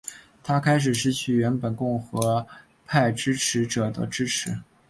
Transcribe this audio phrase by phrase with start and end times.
[0.43, 2.47] 他开始失去原本共和
[2.87, 4.57] 派支持者的支持。